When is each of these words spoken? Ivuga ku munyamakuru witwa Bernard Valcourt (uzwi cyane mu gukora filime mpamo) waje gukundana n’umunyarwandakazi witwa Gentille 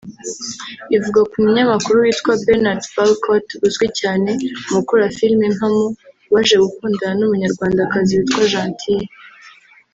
Ivuga 0.95 1.19
ku 1.29 1.35
munyamakuru 1.43 1.97
witwa 2.03 2.33
Bernard 2.45 2.81
Valcourt 2.93 3.47
(uzwi 3.67 3.87
cyane 3.99 4.29
mu 4.69 4.71
gukora 4.79 5.13
filime 5.17 5.45
mpamo) 5.57 5.85
waje 6.33 6.55
gukundana 6.63 7.13
n’umunyarwandakazi 7.19 8.11
witwa 8.19 8.43
Gentille 8.51 9.07